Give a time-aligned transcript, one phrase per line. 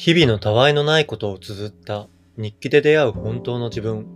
[0.00, 2.06] 日々のたわいのないことを綴った
[2.36, 4.06] 日記で出会う本当の自分。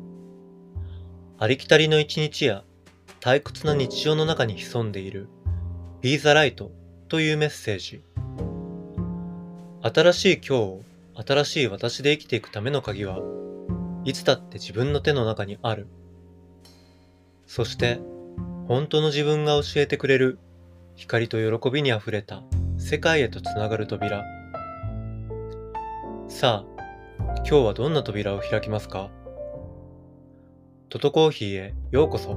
[1.40, 2.62] ありきたりの一日や
[3.20, 5.26] 退屈な日常の中に潜んでいる
[6.00, 6.68] Be the Light
[7.08, 8.04] というメッセージ。
[9.82, 10.82] 新しい今日を
[11.16, 13.18] 新しい私で生きていくための鍵は
[14.04, 15.88] いつだって自分の手の中にある。
[17.48, 17.98] そして
[18.68, 20.38] 本当の自分が教えてくれる
[20.94, 22.44] 光と喜びにあふれた
[22.78, 24.41] 世界へとつながる扉。
[26.34, 26.82] さあ、
[27.18, 29.10] 今日はどんな扉を開きますか？
[30.88, 32.36] トトコーヒーへようこそ。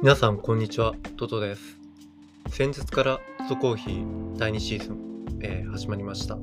[0.00, 0.94] 皆さん、こんにちは。
[1.18, 1.76] トトです。
[2.48, 6.38] 先日からトトコーヒー第2シーズン、えー始まりました。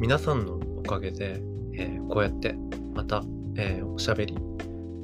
[0.00, 1.42] 皆さんのおかげで、
[1.74, 2.54] えーこうやって
[2.94, 3.24] また、
[3.56, 4.36] えーおしゃべり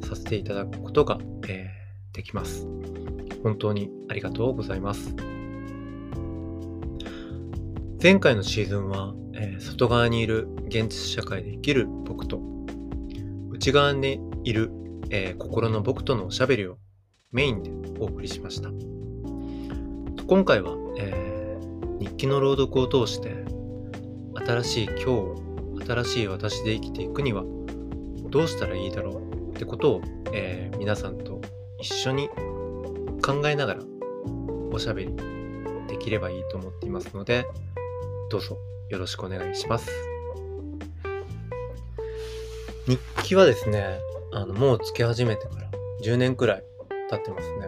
[0.05, 2.65] させていただくことが、えーできます。
[3.43, 5.17] 本当にありがとうございます。
[8.01, 12.41] 前回のシーズンは、え外側にいる現実社会で生きる僕と
[13.51, 14.71] 内側にいる、
[15.11, 16.79] え心の僕とのおしゃべりを
[17.33, 18.71] メインでお送りしました。
[20.29, 21.59] 今回は、え
[21.99, 23.54] 日記の朗読を通して
[24.35, 25.37] 新しい今日を
[25.87, 27.45] 新しい私で生きていくには
[28.31, 29.51] どうしたらいいだろう？
[29.51, 31.41] ってことを、えー皆さんと
[31.81, 32.29] 一緒に
[33.23, 33.83] 考えながら
[34.71, 35.17] おしゃべり
[35.89, 37.47] できればいいと思っていますので
[38.31, 38.59] どうぞ
[38.91, 39.91] よろしくお願いします。
[42.87, 43.99] 日記はですね、
[44.33, 45.71] あのもうつけ始めてから
[46.03, 46.65] 10年くらい
[47.09, 47.67] 経ってますね。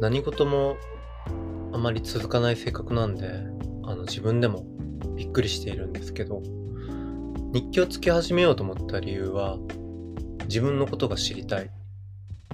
[0.00, 0.76] 何事も
[1.72, 3.28] あまり続かない性格なんで、
[4.08, 4.64] 自分でも
[5.16, 6.42] びっくりしているんですけど、
[7.52, 9.58] 日記をつけ始めようと思った理由は、
[10.44, 11.70] 自分のことが知りたい。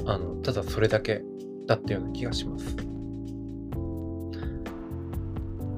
[0.05, 1.23] あの、ただそれだけ
[1.67, 2.77] だったような気がします。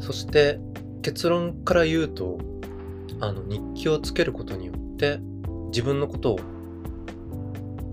[0.01, 0.61] そして
[1.03, 2.39] 結論から言うと、
[3.21, 5.19] あの日記をつけることによって
[5.69, 6.41] 自分のことを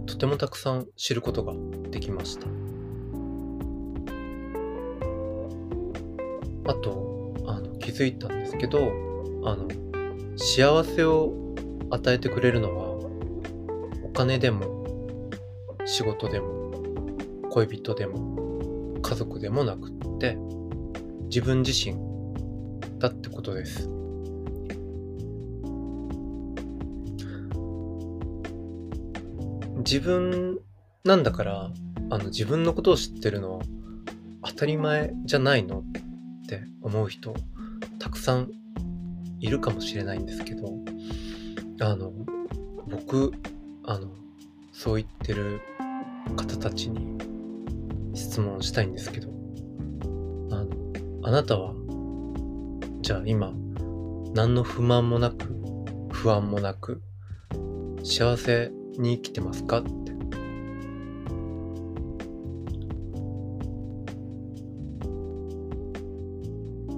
[0.06, 1.54] とてもたくさん知ることが
[1.90, 2.48] できました。
[6.66, 7.13] あと、
[7.84, 8.80] 気づいたんですけど、
[9.44, 9.68] あの、
[10.38, 11.34] 幸せを
[11.90, 12.86] 与えてくれるのは、
[14.04, 14.86] お金でも、
[15.86, 16.72] 仕事でも、
[17.52, 20.38] 恋人でも、家族でもなくって、
[21.26, 21.98] 自分自身
[23.00, 23.90] だってことです。
[29.86, 30.60] 自分
[31.04, 31.72] なんだから
[32.10, 33.62] あの自分のことを知ってるのは
[34.46, 35.84] 当たり前じゃないのっ
[36.48, 37.34] て思う人
[38.04, 38.52] たくさん
[39.40, 40.68] いるかもしれないんですけど
[41.80, 42.12] あの
[42.86, 43.32] 僕
[43.86, 44.10] あの
[44.74, 45.62] そう言ってる
[46.36, 47.18] 方たちに
[48.14, 49.30] 質問したいんですけど
[50.52, 50.68] あの
[51.24, 51.74] あなたは
[53.00, 53.54] じゃあ今
[54.34, 55.56] 何の不満もなく
[56.12, 57.02] 不安もなく
[58.04, 60.13] 幸せに生きてますかって。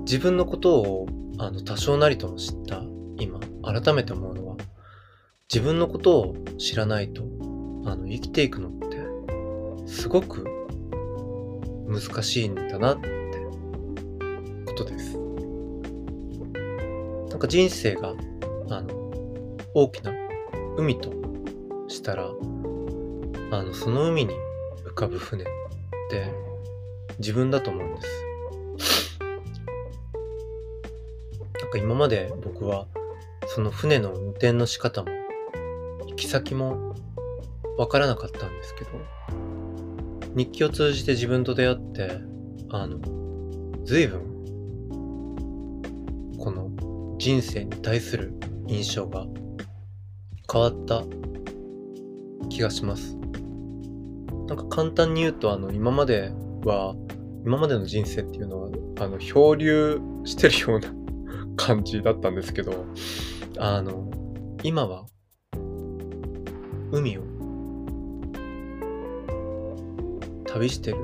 [0.05, 1.07] 自分のことを
[1.39, 2.83] あの多少なりとも知った
[3.17, 4.57] 今改めて思うのは
[5.51, 7.23] 自分のことを知らないと
[7.85, 10.45] あの生きていくのってすごく
[11.88, 13.09] 難しいんだなって
[14.65, 15.17] ことです。
[17.29, 18.13] なんか人生が
[18.69, 19.11] あの
[19.73, 20.11] 大きな
[20.77, 21.11] 海と
[21.88, 22.29] したら
[23.51, 24.33] あのその海に
[24.85, 25.45] 浮かぶ船っ
[26.09, 26.31] て
[27.19, 28.25] 自分だと思うんです
[31.75, 32.88] か今まで僕は
[33.47, 35.09] その船の運転の仕方も
[36.07, 36.95] 行き先も
[37.77, 38.92] わからなかったんですけど
[40.36, 42.10] 日記を通じて自分と出会って
[42.69, 43.00] あの
[43.83, 44.22] 随分
[46.39, 46.72] この
[47.18, 48.33] 人生に対する
[48.68, 49.25] 印象が
[50.51, 51.04] 変わった
[52.50, 53.18] 気がします。
[54.48, 56.31] なんか簡単に言うと、あの、今まで
[56.63, 56.95] は、
[57.44, 58.69] 今までの人生っていうのは、
[59.00, 61.05] あの、漂流してるような
[61.56, 62.86] 感じだったんですけど、
[63.57, 64.10] あの、
[64.63, 65.06] 今は、
[66.92, 67.24] 海を
[70.46, 70.98] 旅してる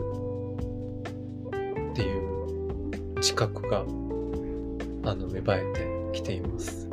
[1.92, 3.86] っていう自覚が、
[5.03, 6.89] あの、芽生えてきています。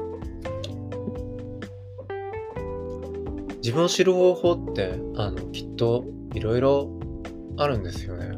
[3.56, 6.90] 自分を知る方法って、あの、きっといろいろ
[7.56, 8.30] あるんですよね。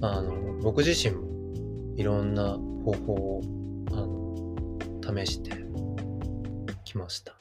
[0.00, 1.24] あの、僕自身も、
[1.96, 3.40] いろんな方法を
[3.92, 5.50] あの試して
[6.84, 7.36] きました。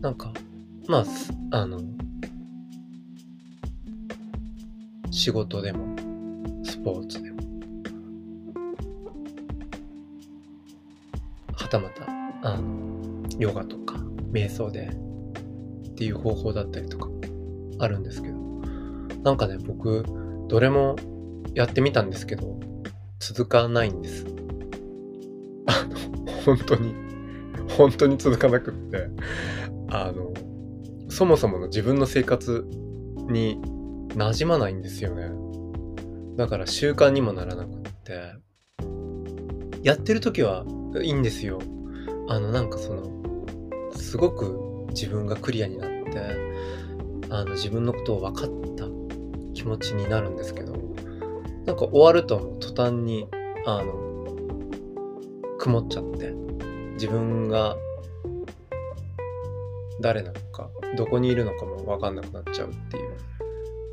[0.00, 0.32] なんか
[0.86, 1.04] ま
[1.50, 1.80] ああの
[5.10, 5.96] 仕事でも
[6.62, 7.38] スポーツでも
[11.52, 12.04] はたまた
[12.42, 13.96] あのヨガとか
[14.30, 14.90] 瞑想で
[15.88, 17.08] っていう方法だったりとか
[17.78, 18.36] あるんですけど
[19.24, 20.04] なんかね僕
[20.48, 20.94] どれも
[21.54, 22.60] やってみたんですけど
[23.18, 24.26] 続かないんです。
[25.66, 26.94] あの本当に
[27.76, 29.08] 本当に続かなくって。
[29.88, 30.32] あの
[31.08, 32.66] そもそもの自分の生活
[33.28, 33.60] に
[34.08, 35.30] 馴染まないんですよね。
[36.36, 38.34] だから習慣にもならなくって。
[39.82, 40.64] やってる時は
[41.00, 41.60] いいんですよ。
[42.28, 43.04] あのなんかその
[43.94, 46.20] すごく自分がクリアになって
[47.30, 48.86] あの自分のことを分かった
[49.54, 50.65] 気持ちになるんですけど。
[51.66, 53.28] なんか終わるともう途端に
[53.66, 54.24] あの
[55.58, 56.30] 曇っちゃって
[56.92, 57.76] 自分が
[60.00, 63.16] 誰なのかどこにいるのかも分かんなくなっちゃうっていう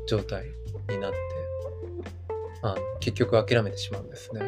[0.06, 0.44] 状態
[0.88, 1.18] になって
[2.62, 4.40] あの結局諦めてしまうんですね。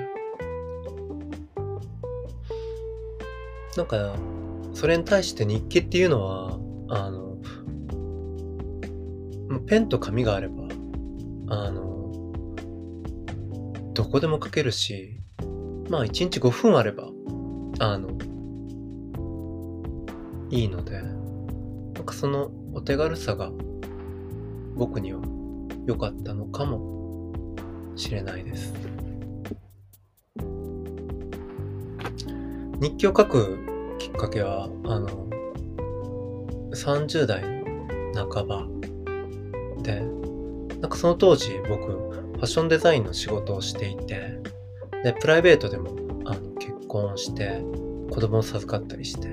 [3.76, 4.16] なんか
[4.72, 6.58] それに対して日記っていうのは
[6.88, 7.36] あの
[9.66, 10.68] ペンと紙があれば
[11.48, 11.95] あの
[13.96, 15.20] どこでも書けるし
[15.88, 17.08] まあ1日5分あれば
[17.78, 18.10] あの
[20.50, 23.50] いいのでなんかそのお手軽さが
[24.74, 25.20] 僕には
[25.86, 27.32] 良かったのかも
[27.96, 28.74] しれないです。
[32.78, 35.08] 日記を書くきっかけはあの
[36.72, 37.42] 30代
[38.14, 38.66] 半ば
[39.82, 40.02] で
[40.80, 42.05] なんかその当時僕
[42.36, 44.38] ファッションデザインの仕事をしていて
[45.02, 45.90] でプライベートでも
[46.26, 47.62] あの結婚して
[48.10, 49.28] 子供を授かったりして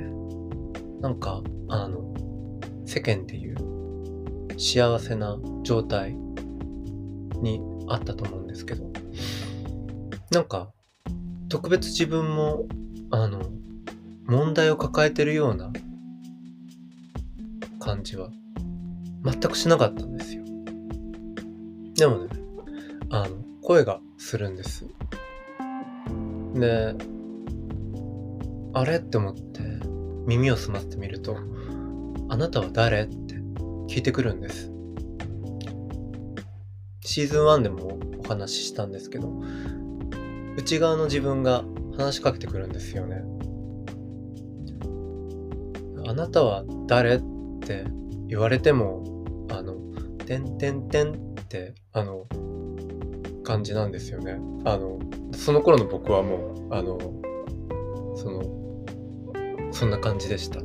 [1.02, 2.16] なんかあの
[2.86, 3.58] 世間でいう
[4.58, 8.90] 幸せな状態にあったと思うんですけど
[10.32, 10.72] なんか
[11.50, 12.66] 特別自分も
[13.12, 13.42] あの
[14.28, 15.74] 問題を抱えてるような
[17.82, 18.30] 感じは
[19.26, 20.44] 全くしなかったんですよ。
[21.96, 22.43] でもね
[23.16, 24.88] あの声がするんです
[26.56, 26.96] で
[28.74, 29.62] あれって思って
[30.26, 31.38] 耳を澄ませてみると
[32.30, 33.36] 「あなたは誰?」って
[33.88, 34.72] 聞いてくるんです
[37.02, 39.32] シーズン1でもお話ししたんですけど
[40.58, 41.64] 内側の自分が
[41.96, 43.24] 話しかけてくるんですよね
[46.08, 47.24] あなたは誰っ
[47.62, 47.86] て
[48.28, 49.04] 言われても
[49.52, 49.76] あの
[50.26, 51.16] 「てんてんてん」っ
[51.48, 52.26] てあの
[53.44, 54.40] 感じなんですよね。
[54.66, 55.00] あの
[55.34, 56.98] その頃の僕はもうあの
[58.16, 60.62] そのそんな感じでした。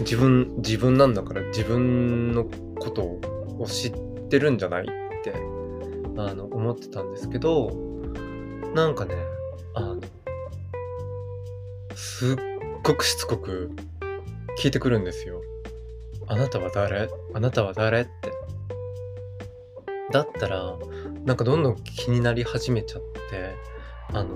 [0.00, 3.92] 自分自分なんだから自分のことを知っ
[4.28, 4.86] てるんじゃないっ
[5.24, 5.32] て
[6.18, 7.70] あの思ってたんですけど
[8.74, 9.14] なんかね
[9.74, 10.00] あの
[11.94, 12.36] すっ
[12.82, 13.70] ごくしつこく
[14.58, 15.40] 聞いてくるんですよ
[16.26, 17.08] あなたは誰？
[17.34, 18.02] あなたは誰？
[18.02, 18.10] って。
[20.12, 20.76] だったら
[21.26, 23.56] なんかどんどん気になり始めちゃって
[24.12, 24.30] あの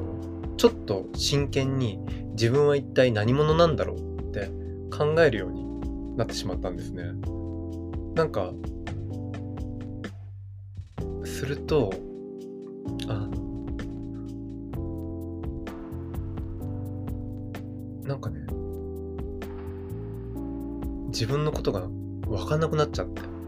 [0.56, 2.00] ちょっと真剣に
[2.32, 4.50] 自分は一体何者なんだろうって
[4.90, 7.04] 考えるようになってしまったんですね。
[8.14, 8.52] なんか
[11.24, 11.92] すると
[13.06, 13.30] あの
[18.04, 18.40] なんかね
[21.06, 21.86] 自分のことが
[22.26, 23.39] 分かんなくなっちゃって。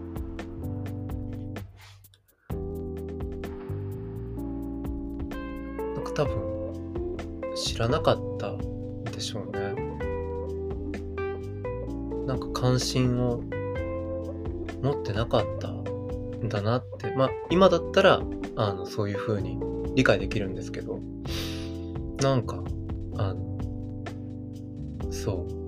[6.14, 8.54] なんか多分知らなかった
[9.11, 9.75] でしょうね。
[12.26, 13.42] なんか関心を
[14.83, 17.12] 持ってなかったんだなって。
[17.16, 18.21] まあ今だったら
[18.57, 19.59] あのそういう風に
[19.95, 21.00] 理解できるんですけど。
[22.21, 22.62] なんか
[23.16, 23.59] あの
[25.11, 25.62] そう。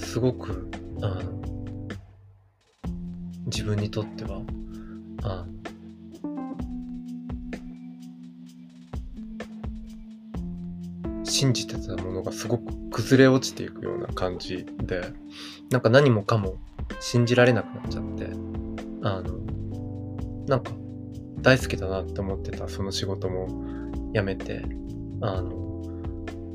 [0.00, 0.70] すごく
[1.02, 1.40] あの
[3.46, 4.40] 自分にとっては
[5.22, 5.46] あ
[11.36, 15.02] 信じてたものがすごく崩れ落ちていくような感じで
[15.70, 16.56] なんか何もかも
[17.00, 18.30] 信じられなくなっちゃって
[19.02, 20.72] あのなんか
[21.42, 23.48] 大好きだなって思ってたその仕事も
[24.14, 24.64] 辞めて
[25.20, 25.82] あの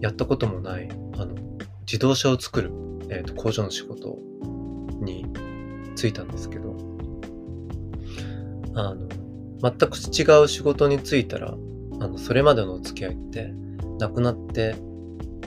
[0.02, 1.36] やったこともないあの
[1.82, 2.72] 自動車を作る、
[3.10, 4.18] えーと、工場の仕事
[5.02, 5.26] に
[5.96, 6.76] 就いたんですけど
[8.76, 9.08] あの、
[9.62, 11.54] 全く違う仕事に就いたら、
[12.00, 13.54] あの、それまでのお付き合いって
[14.02, 14.74] なくなって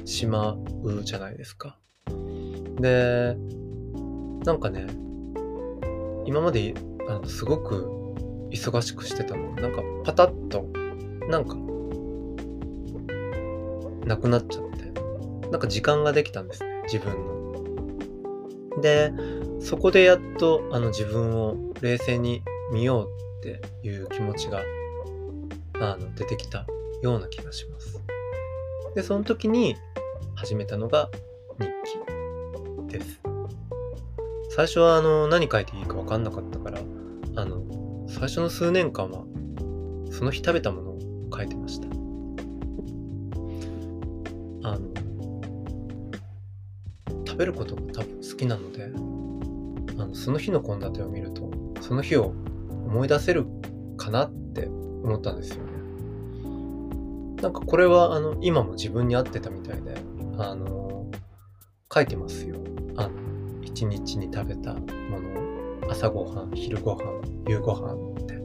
[0.04, 1.76] しまうじゃないですか。
[2.78, 3.37] で、
[4.44, 4.87] なんかね、
[6.25, 6.73] 今まで
[7.08, 7.90] あのすごく
[8.50, 10.68] 忙しくしてたのなんかパタッと、
[11.28, 11.56] なんか、
[14.06, 18.80] なくなっちゃって、なんか時間ができたんですね、自分の。
[18.80, 19.12] で、
[19.58, 23.08] そこでやっとあの自分を冷静に見よう
[23.40, 24.62] っていう気持ちが
[25.80, 26.66] あの出てきた
[27.02, 28.03] ような気がします。
[28.95, 29.77] で、その時に
[30.35, 31.11] 始めたのが
[31.59, 31.67] 日
[32.89, 33.21] 記です。
[34.51, 36.79] 最初はあの何書いていいか分かんなかったから、
[37.37, 39.25] あの、最初の数年間は
[40.13, 40.99] その日食べたものを
[41.37, 41.89] 書いてました。
[44.69, 44.89] あの、
[47.27, 48.85] 食べることが多分好きなので、
[49.99, 52.27] あのその日の献立を見ると、その日を
[52.87, 53.45] 思い出せる
[53.97, 55.74] かなって思ったんですよ。
[57.45, 59.95] なんかこれはあの今も自分に合ってたみたいで、
[60.39, 61.11] あの
[61.93, 62.57] 書いてますよ。
[62.97, 63.11] あの
[63.63, 68.41] 一日に食べたもの朝ごはん、昼ごはん、夕ごはんって。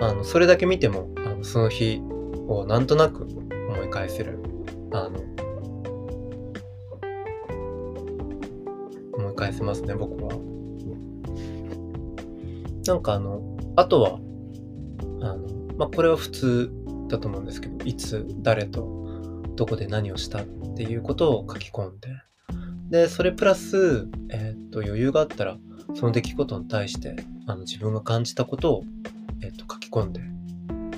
[0.00, 2.02] あのそれだけ見てもあのその日
[2.48, 4.40] をなんとなく思い返せる。
[4.92, 5.20] あの
[9.16, 10.32] 思い返せますね、僕は。
[12.84, 14.18] なんかあの、あとは、
[15.20, 16.75] あの、まあ、これは普通
[17.08, 20.44] だと思うんですけど、いつ、誰と、どこで何をしたっ
[20.76, 22.08] ていうことを書き込んで、
[22.90, 25.56] で、それプラス、えー、っと、余裕があったら、
[25.94, 28.84] その出来事に対して、あの、自分が感じたことを、
[29.42, 30.20] えー、っと、書き込んで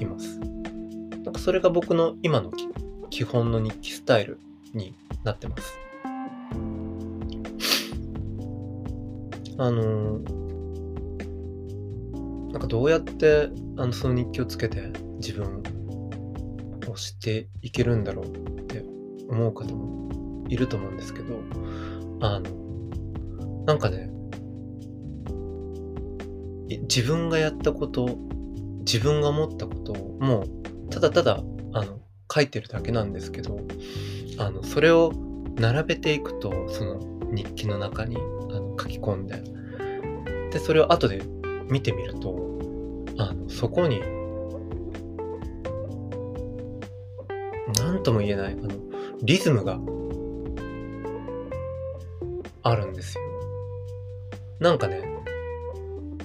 [0.02, 0.38] います。
[0.38, 2.50] なんかそれが僕の今の
[3.10, 4.38] 基本の日記スタイル
[4.72, 5.78] になってます。
[9.58, 10.38] あのー
[12.52, 15.62] なんかどうやってあのその日記をつけて自分
[16.98, 18.84] を知っていけるんだろうって
[19.28, 21.40] 思う方もいると思うんですけど、
[22.20, 24.10] あの、なんかね、
[26.82, 28.18] 自分がやったこと、
[28.80, 32.00] 自分が思ったことをもうただただあの
[32.32, 33.60] 書いてるだけなんですけど、
[34.38, 35.12] あの、それを
[35.56, 37.00] 並べていくと、その
[37.30, 39.42] 日記の中にあの書き込んで、
[40.50, 41.22] で、それを後で
[41.70, 42.36] 見てみると、
[43.18, 44.00] あの、そこに、
[47.76, 48.68] なんとも言えない、あの、
[49.22, 49.78] リズムが
[52.62, 53.24] あるんですよ。
[54.60, 55.02] なんかね、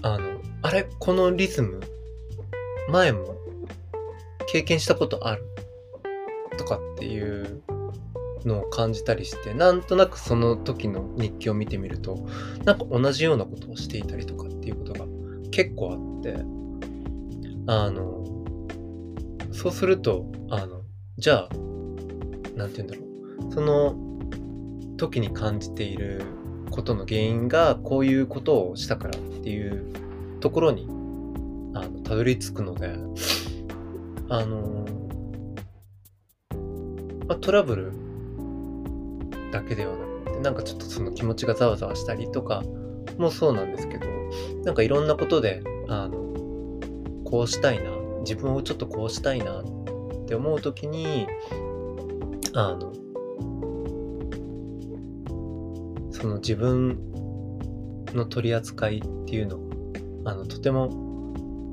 [0.02, 1.82] あの、あれ、このリズム、
[2.90, 3.36] 前も
[4.48, 5.44] 経験したことある
[6.58, 7.62] とかっていう
[8.46, 12.28] のを感じたりして、なんとなくその時の日記を見てみると、
[12.66, 15.06] なんか同じようなことをしていたりとかっていうことが
[15.52, 16.36] 結構あって、
[17.68, 18.24] あの、
[19.52, 20.83] そうすると、あの、
[21.18, 21.50] じゃあ、
[22.56, 23.54] なんて言うんだろう。
[23.54, 23.96] その
[24.98, 26.24] 時に感じている
[26.72, 29.86] ことの原因がこういうことをしたからっていう
[30.40, 30.88] ところに、
[31.76, 32.96] あの、たどり着くので、
[34.30, 34.86] あの、
[37.28, 37.92] まあ、トラブル
[39.52, 42.64] だけではなくて、なんかちょっとその気持ちがざわざわしたりとか
[43.20, 44.08] もそうなんですけど、
[44.66, 46.34] なんかいろんなことで、あの、
[47.24, 47.92] こうしたいな
[48.22, 49.83] 自分をちょっとこうしたいなっ
[50.24, 51.28] って思う時に
[52.54, 52.94] あの
[56.12, 56.98] その自分
[58.14, 59.60] の取り扱いっていうの
[60.26, 60.90] あのとても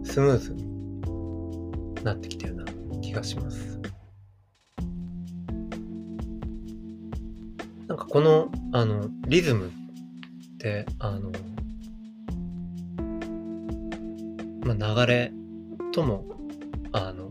[0.04, 2.64] スムーズになってきたような
[3.00, 3.80] 気がします。
[7.86, 9.70] なんかこのあのリズムっ
[10.58, 11.32] てあの
[14.78, 15.32] まあ、流れ
[15.92, 16.24] とも、
[16.92, 17.29] あの、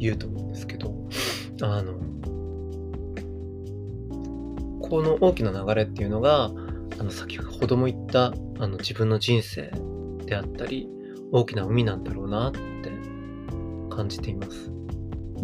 [0.00, 0.94] 言うと思うんですけど、
[1.62, 1.94] あの、
[4.80, 6.50] この大きな流れっていうのが、
[6.98, 8.32] あの、先ほども言った、あ
[8.66, 9.70] の、自分の人生
[10.26, 10.88] であったり、
[11.32, 12.60] 大きな海なんだろうなって
[13.94, 14.72] 感じています。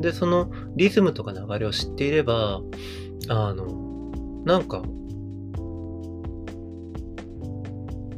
[0.01, 2.61] で、そのリズムとか流れを知っていれば、
[3.29, 3.87] あの、
[4.45, 4.83] なんか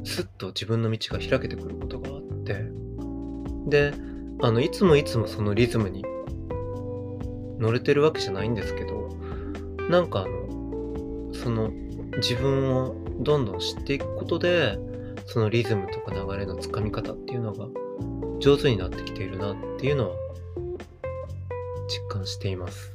[0.04, 2.66] スッと自分の道が開けてくることがあって
[3.66, 3.92] で
[4.42, 6.04] あのいつもいつもそのリズムに
[7.58, 9.08] 乗れてるわけじゃないんですけど
[9.88, 11.70] なんかあのその
[12.18, 14.78] 自分をどんどん知っていくことで
[15.26, 17.66] そのリズムとか流れのつかみ方っていうのが
[18.40, 20.16] 上手になってきているなっていうのは
[21.88, 22.94] 実感しています。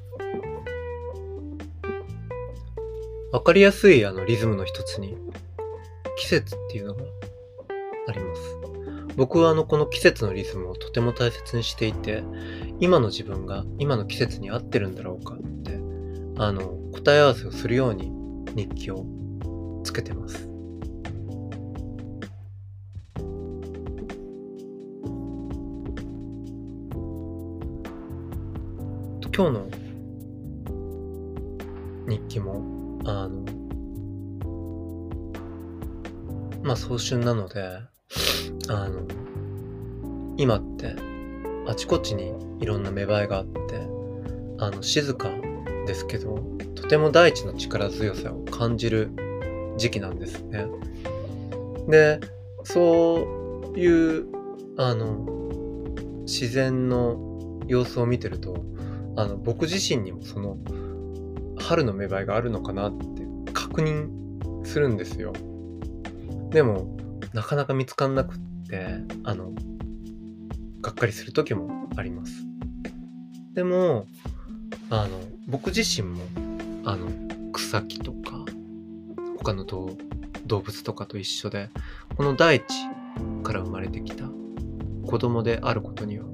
[3.32, 5.18] わかりやすいあのリズムの一つに
[6.18, 7.04] 季節っていうのが
[8.08, 8.42] あります。
[9.16, 12.24] 僕はあのこの季節のリズムをとても大切にしていて
[12.84, 15.80] 今の自分が今の季節に合ってるんだろうかって
[16.36, 18.12] あの答え合わせをするように
[18.54, 19.06] 日記を
[19.86, 20.50] つけてます。
[29.34, 29.68] 今日の
[32.06, 33.46] 日記もあの
[36.64, 37.80] まあ早春なので
[38.68, 39.08] あの、
[40.36, 41.13] 今って
[41.66, 43.88] あちこちにいろんな芽生えがあって、
[44.60, 45.30] あの、静か
[45.86, 46.38] ですけど、
[46.76, 49.12] とても大地の力強さを感じる
[49.78, 50.68] 時期なんですね。
[51.88, 52.20] で、
[52.64, 54.26] そういう、
[54.78, 55.26] あの、
[56.26, 58.56] 自然の様子を見てると、
[59.16, 60.58] あの、僕自身にもその、
[61.58, 64.10] 春の芽生えがあるのかなって確認
[64.66, 65.34] するんですよ。
[66.50, 66.98] でも、
[67.34, 68.38] なかなか見つかんなくっ
[68.70, 69.52] て、あの、
[70.84, 72.34] がっかりする時もあります。
[73.54, 74.06] でも、
[74.90, 76.22] あの、僕自身も、
[76.84, 77.08] あの、
[77.54, 78.46] 草木とか、
[79.40, 79.96] 他の動
[80.60, 81.70] 物とかと一緒で、
[82.18, 82.66] この大地
[83.44, 84.26] から生まれてきた
[85.08, 86.26] 子供であることには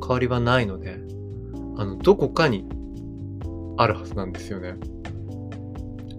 [0.00, 1.00] 変わりはないので、
[1.76, 2.64] あの、どこかに
[3.76, 4.74] あるはずなんですよね。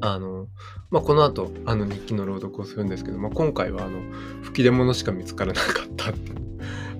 [0.01, 0.48] あの、
[0.91, 4.01] まあ、この後、あの日記の朗読をするんですけど、まあ、今回はあの、
[4.41, 6.13] 吹き出物しか見つからなかった、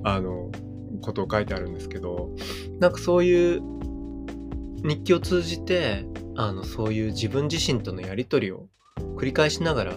[0.04, 0.52] あの、
[1.02, 2.32] ことを書いてあるんですけど、
[2.80, 3.62] なんかそういう
[4.84, 8.68] 日記を通じて、あの、そういう自分自身とのやりとりを
[9.18, 9.94] 繰り返しながら、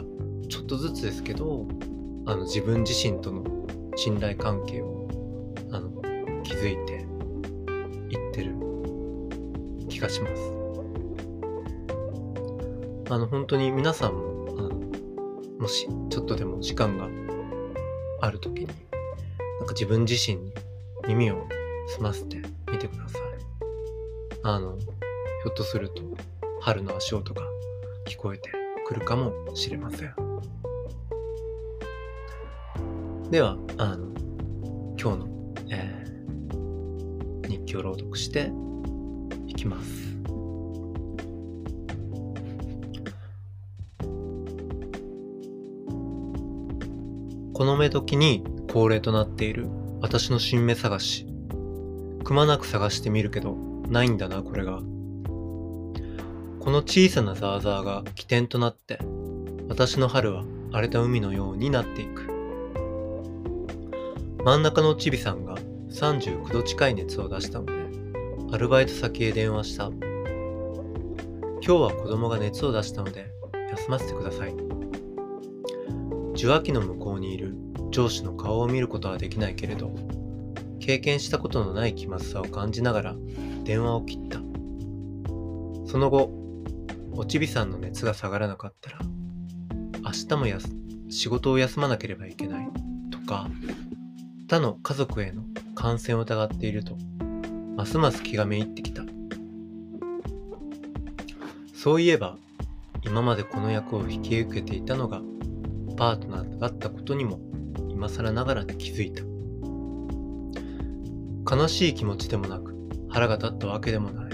[0.49, 1.67] ちょっとずつですけど、
[2.27, 3.45] あの、自分自身との
[3.97, 5.09] 信頼関係を、
[5.71, 5.91] あの、
[6.43, 7.07] 築いて
[8.11, 8.55] いってる
[9.89, 10.43] 気がします。
[13.11, 14.71] あの、本当に皆さんも、あの、
[15.59, 17.09] もし、ちょっとでも時間が
[18.21, 18.69] ある時に、
[19.63, 20.53] なんか自分自身に
[21.07, 21.47] 耳を
[21.97, 23.23] 澄ませてみてください。
[24.43, 26.03] あの、ひょっとすると、
[26.61, 27.43] 春の足音が
[28.05, 28.51] 聞こえて
[28.85, 30.15] くるかもしれません。
[33.31, 34.09] では、あの、
[35.01, 38.51] 今日の、えー、日記を朗読して
[39.47, 40.13] いきます。
[47.55, 49.69] この目時に恒例となっている
[50.01, 51.27] 私の新芽探し。
[52.25, 53.55] くまなく探してみるけど、
[53.91, 54.79] ないんだな、これが。
[54.79, 58.99] この小さなザーザーが起点となって、
[59.69, 62.23] 私の春は荒れた海のようになっていく。
[64.43, 65.57] 真ん中のちびさんが
[65.91, 67.75] 39度近い熱を出したので、
[68.53, 69.91] アルバイト先へ電話した。
[69.91, 70.01] 今
[71.61, 73.27] 日は子供が熱を出したので、
[73.73, 74.55] 休ませてください。
[76.35, 77.02] 受話器の向こう
[77.93, 79.93] 上司の顔を見ることはできないけれど、
[80.81, 83.17] 経験したことのない気まずさを感じながら
[83.63, 84.39] 電話を切った。
[85.87, 86.31] その後、
[87.13, 88.99] おちびさんの熱が下がらなかったら、
[90.03, 90.59] 明日もや
[91.11, 92.69] 仕事を休まなければいけない
[93.11, 93.49] とか、
[94.49, 95.43] 他の家族への
[95.75, 96.97] 感染を疑っていると、
[97.77, 99.03] ますます気がめいってきた。
[101.75, 102.39] そういえば、
[103.05, 105.21] 今までこの役を引き受けていたのが
[105.97, 107.41] パートナーだったことにも
[108.03, 109.23] 今更ながら気づいた。
[111.55, 112.75] 悲しい気持ちでもなく
[113.09, 114.33] 腹が立ったわけでもない。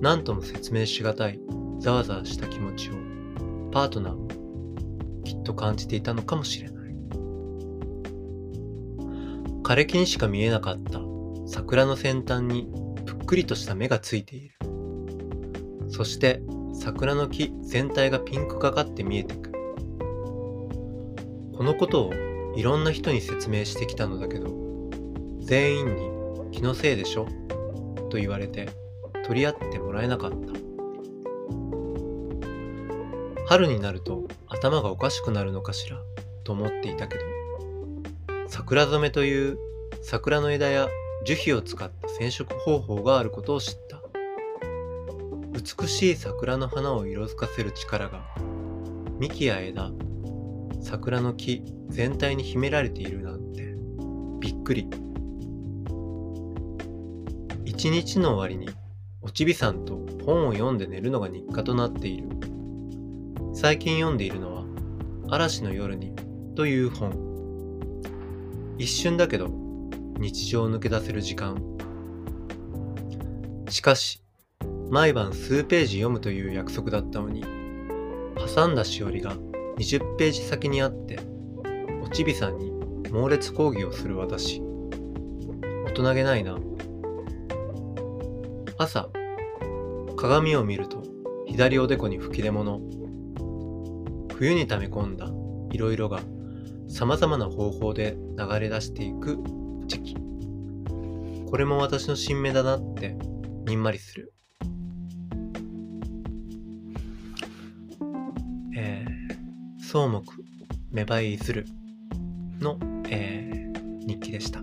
[0.00, 1.40] 何とも説明しがたい
[1.80, 2.92] ざわざわした気持ちを
[3.72, 4.28] パートナーも
[5.24, 6.94] きっと感じていたのかもしれない。
[9.64, 11.00] 枯れ木にしか見えなかった
[11.48, 12.70] 桜の先端に
[13.04, 14.54] ぷっくりとした芽がついている。
[15.88, 16.40] そして
[16.72, 19.58] 桜の木全体がピンクがかって見えてくる。
[21.56, 22.27] このことを
[22.58, 24.48] いろんな人に説明してきたのだけど、
[25.38, 26.10] 全員に
[26.50, 27.28] 気のせいでしょ？
[28.10, 28.68] と言われて
[29.24, 30.36] 取り合ってもらえなかった。
[33.46, 36.02] 春になると頭がおかしくなるのかしら？
[36.42, 37.24] と思っていたけど、
[38.48, 39.56] 桜染めという
[40.02, 40.88] 桜の枝や
[41.24, 44.02] 樹皮を使った染色方法があることを知った。
[45.52, 48.24] 美しい桜の花を色づかせる力が
[49.20, 49.92] 幹や枝、
[50.88, 53.74] 桜の木全体に秘められているなんて
[54.40, 54.88] びっくり。
[57.66, 58.74] 一日の終わりに
[59.20, 62.30] おちびさんと本を読んで寝るのが日課となっている。
[63.52, 64.64] 最近読んでいるのは
[65.28, 66.14] 「嵐の夜に」
[66.56, 67.12] という本。
[68.78, 69.48] 一瞬だけど
[70.18, 71.62] 日常を抜け出せる時間。
[73.68, 74.22] しかし
[74.88, 77.44] 毎晩数ページ読むという約束だったのに
[78.54, 79.36] 挟んだしおりが
[79.78, 81.20] 20ページ先にあって
[82.02, 82.72] おちびさんに
[83.12, 84.60] 猛烈抗議をする私。
[85.86, 86.58] 大人げないな。
[88.76, 89.08] 朝
[90.16, 91.02] 鏡を見ると
[91.46, 92.80] 左おでこに吹き出物。
[94.34, 95.28] 冬に溜め込んだ
[95.72, 96.20] いろいろが
[96.88, 99.38] 様々な方法で流れ出していく
[99.86, 100.16] 時期。
[101.48, 103.16] これも私の新芽だなって
[103.66, 104.34] にんまりする。
[109.88, 110.44] 草木
[110.92, 111.66] 芽生えずる
[112.60, 114.60] の、えー、日記でした。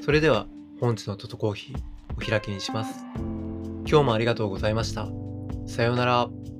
[0.00, 0.46] それでは
[0.80, 1.78] 本日のトトコーヒー
[2.16, 3.04] お開きにします。
[3.84, 5.08] 今日もありがとうございました。
[5.66, 6.51] さようなら。